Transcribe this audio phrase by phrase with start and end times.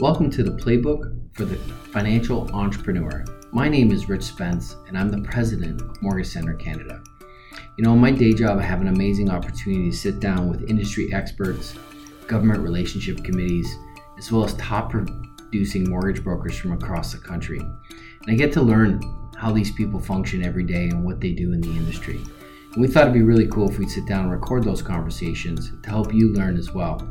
[0.00, 1.56] Welcome to the Playbook for the
[1.92, 3.22] Financial Entrepreneur.
[3.52, 7.02] My name is Rich Spence, and I'm the president of Mortgage Centre Canada.
[7.76, 10.70] You know, in my day job, I have an amazing opportunity to sit down with
[10.70, 11.74] industry experts,
[12.26, 13.76] government relationship committees,
[14.16, 17.58] as well as top producing mortgage brokers from across the country.
[17.58, 19.02] And I get to learn
[19.36, 22.22] how these people function every day and what they do in the industry.
[22.72, 25.72] And we thought it'd be really cool if we'd sit down and record those conversations
[25.82, 27.06] to help you learn as well.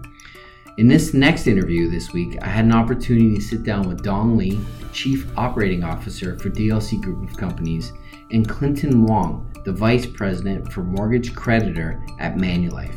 [0.79, 4.38] In this next interview this week, I had an opportunity to sit down with Dong
[4.38, 4.57] Lee,
[4.93, 7.91] Chief Operating Officer for DLC Group of Companies,
[8.31, 12.95] and Clinton Wong, the Vice President for Mortgage Creditor at Manulife.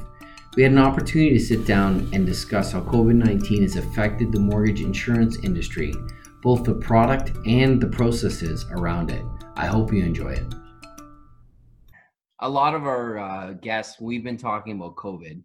[0.54, 4.38] We had an opportunity to sit down and discuss how COVID 19 has affected the
[4.38, 5.92] mortgage insurance industry,
[6.40, 9.24] both the product and the processes around it.
[9.56, 10.54] I hope you enjoy it.
[12.38, 15.42] A lot of our uh, guests, we've been talking about COVID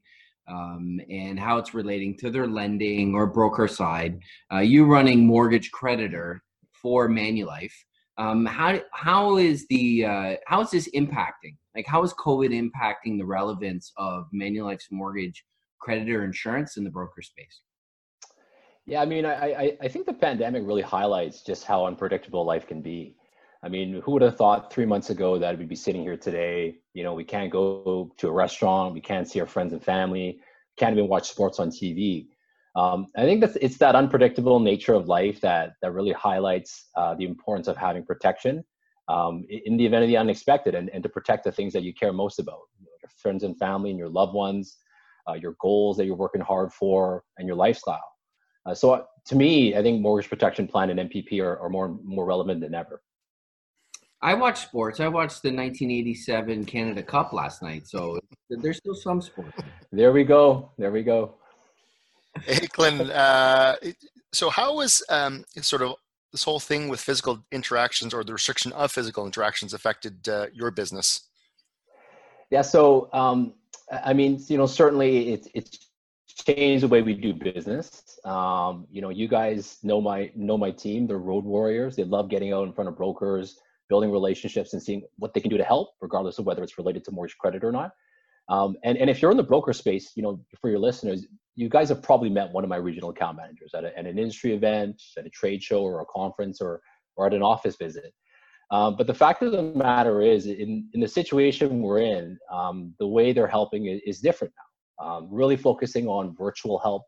[0.48, 4.20] um, and how it's relating to their lending or broker side.
[4.52, 6.42] Uh, you running mortgage creditor
[6.81, 7.73] for Manulife.
[8.17, 11.56] Um, how how is the uh, how is this impacting?
[11.75, 15.44] Like how is COVID impacting the relevance of Manulife's mortgage
[15.80, 17.62] creditor insurance in the broker space?
[18.88, 22.66] Yeah, I mean, I, I, I think the pandemic really highlights just how unpredictable life
[22.66, 23.16] can be.
[23.63, 26.77] I mean, who would have thought three months ago that we'd be sitting here today?
[26.94, 30.39] You know, we can't go to a restaurant, we can't see our friends and family,
[30.77, 32.28] can't even watch sports on TV.
[32.75, 37.16] Um, I think that it's that unpredictable nature of life that that really highlights uh,
[37.16, 38.63] the importance of having protection
[39.08, 41.94] um, in the event of the unexpected, and, and to protect the things that you
[41.94, 44.78] care most about, you know, your friends and family, and your loved ones,
[45.28, 48.03] uh, your goals that you're working hard for, and your lifestyle.
[48.66, 51.97] Uh, so, uh, to me, I think mortgage protection plan and MPP are, are more
[52.03, 53.02] more relevant than ever.
[54.21, 54.99] I watched sports.
[54.99, 59.53] I watched the 1987 Canada Cup last night, so there's still some sport.
[59.91, 60.71] There we go.
[60.77, 61.35] There we go.
[62.43, 63.01] Hey, Clint.
[63.01, 63.75] Uh,
[64.33, 65.95] so, how was um, sort of
[66.31, 70.72] this whole thing with physical interactions or the restriction of physical interactions affected uh, your
[70.72, 71.22] business?
[72.50, 72.63] Yeah.
[72.63, 73.53] So, um,
[73.91, 75.89] I mean, you know, certainly it's it's
[76.45, 78.19] changed the way we do business.
[78.25, 81.06] Um, you know, you guys know my know my team.
[81.06, 81.95] They're road warriors.
[81.95, 83.59] They love getting out in front of brokers
[83.90, 87.03] building relationships and seeing what they can do to help, regardless of whether it's related
[87.06, 87.92] to mortgage credit or not.
[88.50, 91.25] Um, and, and if you're in the broker space, you know, for your listeners,
[91.56, 94.18] you guys have probably met one of my regional account managers at, a, at an
[94.18, 96.81] industry event, at a trade show or a conference or,
[97.16, 98.14] or at an office visit.
[98.70, 102.94] Um, but the fact of the matter is, in, in the situation we're in, um,
[103.00, 105.06] the way they're helping is, is different now.
[105.06, 107.04] Um, really focusing on virtual help,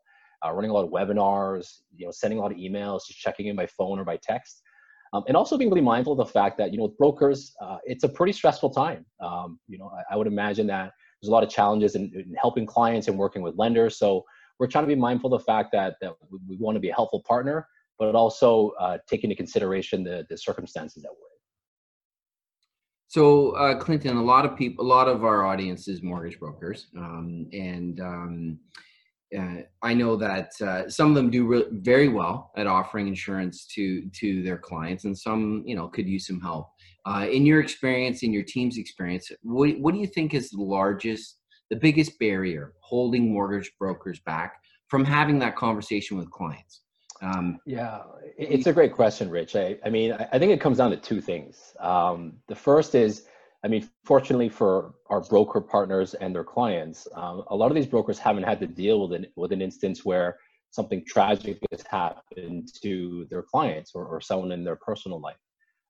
[0.46, 3.48] uh, running a lot of webinars, you know, sending a lot of emails, just checking
[3.48, 4.62] in by phone or by text.
[5.12, 7.78] Um, and also being really mindful of the fact that you know with brokers uh,
[7.84, 9.06] it's a pretty stressful time.
[9.20, 12.36] Um, you know I, I, would imagine that there's a lot of challenges in, in,
[12.40, 13.98] helping clients and working with lenders.
[13.98, 14.24] So
[14.60, 16.90] we're trying to be mindful of the fact that, that we, we want to be
[16.90, 17.68] a helpful partner
[18.00, 21.40] but also uh, take into consideration the, the circumstances that we're in.
[23.08, 26.88] So uh, clinton a lot of people a lot of our audience is mortgage brokers.
[26.98, 28.60] Um, and um,
[29.38, 33.66] uh, I know that uh, some of them do re- very well at offering insurance
[33.76, 36.70] to to their clients, and some, you know, could use some help.
[37.06, 40.62] Uh, in your experience, in your team's experience, what what do you think is the
[40.62, 41.38] largest,
[41.70, 44.56] the biggest barrier holding mortgage brokers back
[44.88, 46.82] from having that conversation with clients?
[47.22, 48.00] Um, yeah,
[48.38, 49.56] it's a great question, Rich.
[49.56, 51.74] I, I mean, I think it comes down to two things.
[51.80, 53.26] Um, the first is
[53.64, 57.88] I mean, fortunately for our broker partners and their clients, um, a lot of these
[57.88, 60.38] brokers haven't had to deal with an, with an instance where
[60.72, 65.40] something tragic has happened to their clients or, or someone in their personal life,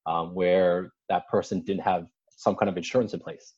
[0.08, 3.53] um, where that person didn't have some kind of insurance in place.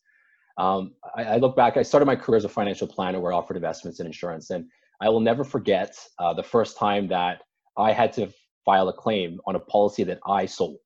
[0.57, 3.35] Um, I, I, look back, I started my career as a financial planner where I
[3.37, 4.49] offered investments and insurance.
[4.49, 4.65] And
[4.99, 7.43] I will never forget uh, the first time that
[7.77, 8.27] I had to
[8.65, 10.77] file a claim on a policy that I sold.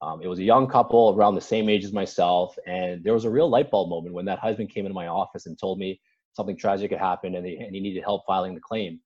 [0.00, 3.24] Um, it was a young couple around the same age as myself, and there was
[3.24, 6.00] a real light bulb moment when that husband came into my office and told me
[6.32, 9.00] something tragic had happened and he, and he needed help filing the claim.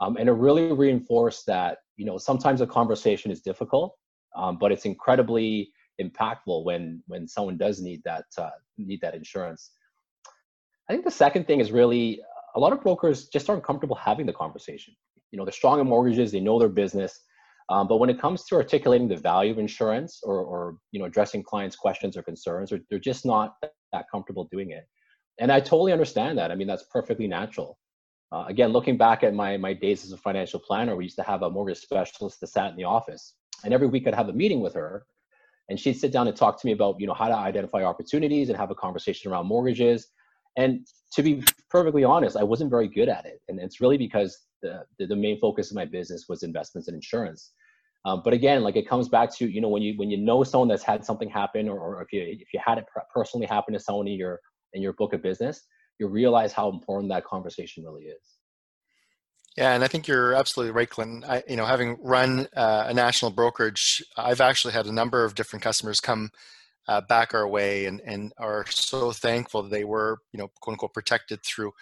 [0.00, 3.96] Um, and it really reinforced that you know sometimes a conversation is difficult,
[4.34, 9.72] um, but it's incredibly impactful when when someone does need that uh, need that insurance.
[10.88, 12.20] I think the second thing is really
[12.54, 14.94] a lot of brokers just aren't comfortable having the conversation.
[15.30, 17.20] You know, they're strong in mortgages, they know their business,
[17.70, 21.06] um, but when it comes to articulating the value of insurance or, or you know
[21.06, 23.54] addressing clients' questions or concerns, they're, they're just not
[23.92, 24.86] that comfortable doing it.
[25.38, 26.50] And I totally understand that.
[26.50, 27.78] I mean, that's perfectly natural.
[28.32, 31.22] Uh, again, looking back at my my days as a financial planner, we used to
[31.22, 33.34] have a mortgage specialist that sat in the office,
[33.64, 35.06] and every week I'd have a meeting with her,
[35.68, 38.48] and she'd sit down and talk to me about you know how to identify opportunities
[38.48, 40.08] and have a conversation around mortgages.
[40.56, 43.40] And to be perfectly honest, I wasn't very good at it.
[43.48, 46.94] And it's really because the, the, the main focus of my business was investments and
[46.94, 47.52] insurance.
[48.04, 50.42] Um, but again, like it comes back to, you know, when you, when you know
[50.42, 53.74] someone that's had something happen or, or if you, if you had it personally happen
[53.74, 54.40] to someone in your,
[54.72, 55.62] in your book of business,
[55.98, 58.22] you realize how important that conversation really is.
[59.56, 61.24] Yeah, and I think you're absolutely right, Clinton.
[61.48, 65.62] You know, having run uh, a national brokerage, I've actually had a number of different
[65.62, 66.30] customers come
[66.88, 70.74] uh, back our way and, and are so thankful that they were, you know, quote
[70.74, 71.72] unquote, protected through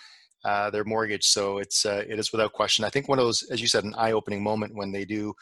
[0.44, 1.24] uh, their mortgage.
[1.24, 2.84] So it's uh, it is without question.
[2.84, 5.34] I think one of those, as you said, an eye-opening moment when they do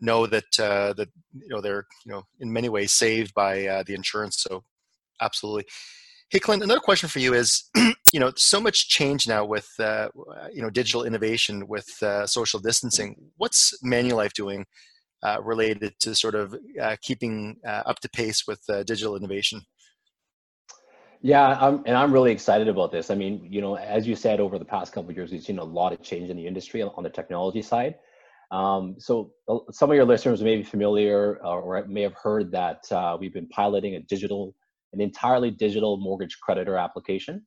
[0.00, 3.82] know that uh, that you know they're you know in many ways saved by uh,
[3.86, 4.42] the insurance.
[4.42, 4.64] So
[5.20, 5.66] absolutely.
[6.30, 7.68] Hey, Clint, another question for you is,
[8.12, 10.10] you know, so much change now with, uh,
[10.52, 13.16] you know, digital innovation with uh, social distancing.
[13.36, 14.64] What's Manulife doing
[15.24, 19.62] uh, related to sort of uh, keeping up to pace with digital innovation?
[21.22, 23.10] Yeah, I'm, and I'm really excited about this.
[23.10, 25.64] I mean, you know, as you said, over the past couple years, we've seen a
[25.64, 27.96] lot of change in the industry on the technology side.
[28.50, 29.32] Um, so
[29.70, 32.84] some of your listeners may be familiar or may have heard that
[33.20, 34.54] we've been piloting a digital
[34.92, 37.46] an entirely digital mortgage creditor application.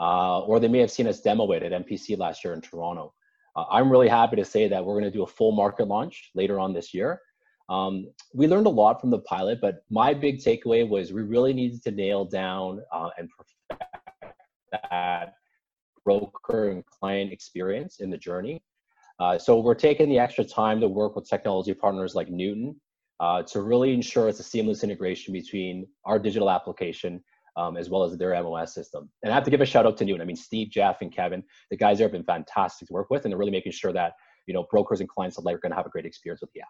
[0.00, 3.14] Uh, or they may have seen us demo it at MPC last year in Toronto.
[3.54, 6.30] Uh, I'm really happy to say that we're going to do a full market launch
[6.34, 7.20] later on this year.
[7.68, 11.52] Um, we learned a lot from the pilot, but my big takeaway was we really
[11.52, 13.82] needed to nail down uh, and perfect
[14.72, 15.34] that
[16.04, 18.60] broker and client experience in the journey.
[19.20, 22.74] Uh, so we're taking the extra time to work with technology partners like Newton
[23.20, 27.22] uh, to really ensure it's a seamless integration between our digital application
[27.56, 29.08] um, as well as their MOS system.
[29.22, 30.22] And I have to give a shout out to Newton.
[30.22, 33.24] I mean, Steve, Jeff, and Kevin, the guys there have been fantastic to work with,
[33.24, 34.14] and they're really making sure that
[34.46, 36.60] you know brokers and clients alike are going to have a great experience with the
[36.60, 36.68] app.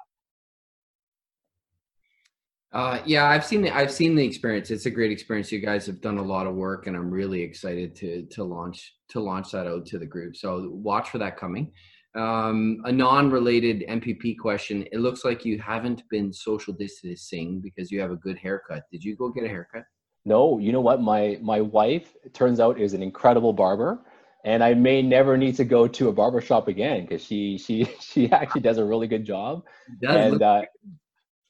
[2.72, 4.70] Uh, yeah, I've seen the, I've seen the experience.
[4.70, 5.50] It's a great experience.
[5.52, 8.94] You guys have done a lot of work, and I'm really excited to to launch
[9.10, 10.36] to launch that out to the group.
[10.36, 11.72] So watch for that coming.
[12.16, 14.86] Um, a non-related MPP question.
[14.92, 18.84] It looks like you haven't been social distancing because you have a good haircut.
[18.92, 19.82] Did you go get a haircut?
[20.24, 21.02] No, you know what?
[21.02, 24.00] My my wife turns out is an incredible barber,
[24.44, 27.84] and I may never need to go to a barber shop again because she she
[28.00, 29.64] she actually does a really good job.
[30.02, 30.62] and uh,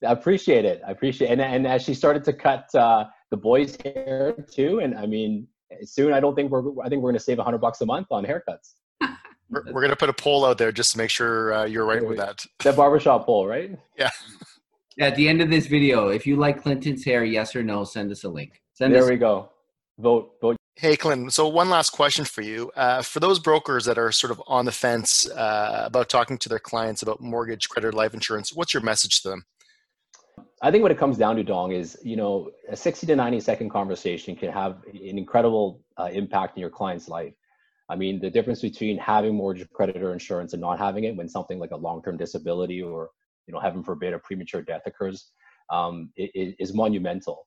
[0.06, 0.80] I appreciate it.
[0.86, 1.32] I appreciate it.
[1.32, 5.46] And and as she started to cut uh, the boys' hair too, and I mean,
[5.82, 7.86] soon I don't think we're I think we're going to save a hundred bucks a
[7.86, 8.74] month on haircuts.
[9.50, 11.84] We're, we're going to put a poll out there just to make sure uh, you're
[11.84, 12.44] right with that.
[12.62, 13.78] That barbershop poll, right?
[13.98, 14.10] Yeah.
[15.00, 18.12] At the end of this video, if you like Clinton's hair, yes or no, send
[18.12, 18.62] us a link.
[18.72, 19.50] Send there us- we go.
[19.98, 20.56] Vote, vote.
[20.76, 21.30] Hey, Clinton.
[21.30, 22.72] So, one last question for you.
[22.74, 26.48] Uh, for those brokers that are sort of on the fence uh, about talking to
[26.48, 29.44] their clients about mortgage, credit, life insurance, what's your message to them?
[30.62, 33.38] I think what it comes down to, Dong, is you know a 60 to 90
[33.38, 37.34] second conversation can have an incredible uh, impact in your client's life.
[37.88, 41.58] I mean, the difference between having mortgage creditor insurance and not having it when something
[41.58, 43.10] like a long-term disability or,
[43.46, 45.32] you know, heaven forbid, a premature death occurs,
[45.70, 47.46] um, is monumental.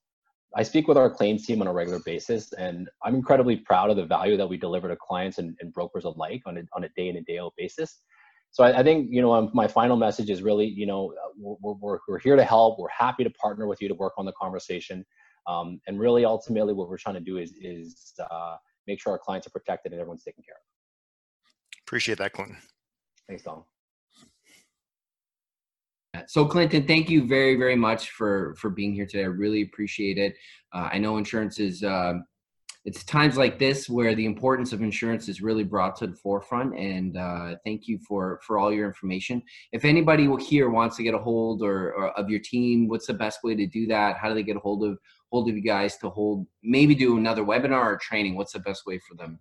[0.56, 3.96] I speak with our claims team on a regular basis, and I'm incredibly proud of
[3.96, 6.88] the value that we deliver to clients and, and brokers alike on a, on a
[6.96, 7.98] day in and day out basis.
[8.50, 11.74] So I, I think, you know, um, my final message is really, you know, we're,
[11.74, 12.78] we're, we're here to help.
[12.78, 15.04] We're happy to partner with you to work on the conversation.
[15.46, 18.56] Um, and really, ultimately, what we're trying to do is, is uh,
[18.88, 20.62] make sure our clients are protected and everyone's taken care of.
[21.86, 22.56] Appreciate that, Clinton.
[23.28, 23.64] Thanks, Tom.
[26.26, 29.22] So Clinton, thank you very, very much for for being here today.
[29.22, 30.34] I really appreciate it.
[30.72, 32.14] Uh, I know insurance is uh,
[32.84, 36.74] it's times like this where the importance of insurance is really brought to the forefront.
[36.78, 39.42] And uh, thank you for for all your information.
[39.72, 43.14] If anybody here wants to get a hold or, or, of your team, what's the
[43.14, 44.16] best way to do that?
[44.16, 44.98] How do they get a hold of
[45.30, 48.36] hold of you guys to hold maybe do another webinar or training?
[48.36, 49.38] What's the best way for them?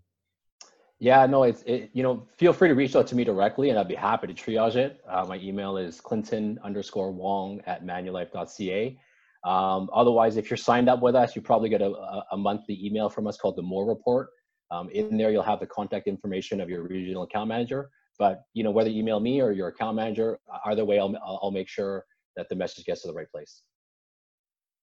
[1.00, 3.78] Yeah, no, it's it, you know feel free to reach out to me directly, and
[3.78, 5.00] I'd be happy to triage it.
[5.08, 8.98] Uh, my email is clinton underscore wong at manulife.ca.
[9.44, 11.92] Um, otherwise, if you're signed up with us, you probably get a,
[12.32, 14.30] a monthly email from us called the More Report.
[14.72, 17.90] Um, in there, you'll have the contact information of your regional account manager.
[18.20, 21.52] But you know whether you email me or your account manager, either way, I'll I'll
[21.52, 22.04] make sure
[22.36, 23.62] that the message gets to the right place.